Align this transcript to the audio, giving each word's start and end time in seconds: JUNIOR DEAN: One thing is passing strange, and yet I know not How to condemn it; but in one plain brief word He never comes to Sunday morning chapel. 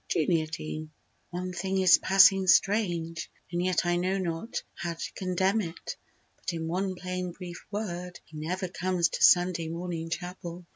JUNIOR 0.07 0.47
DEAN: 0.47 0.89
One 1.29 1.53
thing 1.53 1.77
is 1.77 1.99
passing 1.99 2.47
strange, 2.47 3.29
and 3.51 3.63
yet 3.63 3.85
I 3.85 3.97
know 3.97 4.17
not 4.17 4.63
How 4.73 4.95
to 4.95 5.13
condemn 5.13 5.61
it; 5.61 5.95
but 6.37 6.51
in 6.53 6.67
one 6.67 6.95
plain 6.95 7.33
brief 7.33 7.63
word 7.69 8.19
He 8.25 8.39
never 8.39 8.67
comes 8.67 9.09
to 9.09 9.23
Sunday 9.23 9.67
morning 9.69 10.09
chapel. 10.09 10.65